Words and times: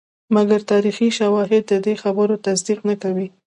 مګر 0.35 0.59
تاریخي 0.71 1.09
شواهد 1.17 1.63
ددې 1.71 1.93
خبرې 2.03 2.37
تصدیق 2.47 2.79
نه 2.89 2.95
کوي. 3.01 3.27